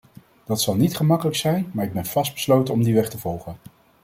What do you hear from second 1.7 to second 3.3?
maar ik ben vastbesloten om die weg te